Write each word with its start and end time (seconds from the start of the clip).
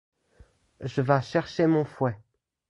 Je 0.79 1.01
vas 1.01 1.21
chercher 1.21 1.67
mon 1.67 1.85
fouet. 1.85 2.17